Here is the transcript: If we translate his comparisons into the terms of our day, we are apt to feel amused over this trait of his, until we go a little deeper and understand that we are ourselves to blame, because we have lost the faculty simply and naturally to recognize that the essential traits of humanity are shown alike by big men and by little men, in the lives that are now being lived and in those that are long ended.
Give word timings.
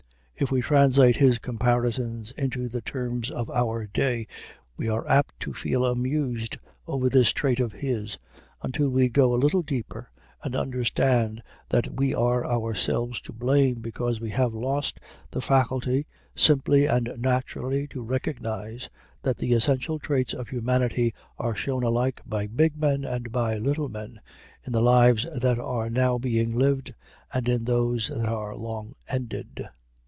If 0.33 0.49
we 0.51 0.63
translate 0.63 1.17
his 1.17 1.37
comparisons 1.37 2.31
into 2.31 2.67
the 2.67 2.81
terms 2.81 3.29
of 3.29 3.47
our 3.51 3.85
day, 3.85 4.25
we 4.75 4.89
are 4.89 5.07
apt 5.07 5.39
to 5.41 5.53
feel 5.53 5.85
amused 5.85 6.57
over 6.87 7.09
this 7.09 7.31
trait 7.31 7.59
of 7.59 7.73
his, 7.73 8.17
until 8.63 8.89
we 8.89 9.07
go 9.07 9.35
a 9.35 9.37
little 9.37 9.61
deeper 9.61 10.09
and 10.41 10.55
understand 10.55 11.43
that 11.69 11.93
we 11.93 12.15
are 12.15 12.43
ourselves 12.43 13.21
to 13.21 13.31
blame, 13.31 13.81
because 13.81 14.19
we 14.19 14.31
have 14.31 14.51
lost 14.55 14.99
the 15.29 15.41
faculty 15.41 16.07
simply 16.35 16.87
and 16.87 17.11
naturally 17.19 17.85
to 17.89 18.01
recognize 18.01 18.89
that 19.21 19.37
the 19.37 19.53
essential 19.53 19.99
traits 19.99 20.33
of 20.33 20.47
humanity 20.49 21.13
are 21.37 21.53
shown 21.53 21.83
alike 21.83 22.19
by 22.25 22.47
big 22.47 22.75
men 22.75 23.05
and 23.05 23.31
by 23.31 23.57
little 23.59 23.89
men, 23.89 24.19
in 24.63 24.73
the 24.73 24.81
lives 24.81 25.27
that 25.39 25.59
are 25.59 25.91
now 25.91 26.17
being 26.17 26.55
lived 26.55 26.95
and 27.31 27.47
in 27.47 27.65
those 27.65 28.07
that 28.07 28.27
are 28.27 28.55
long 28.55 28.95
ended. 29.07 29.69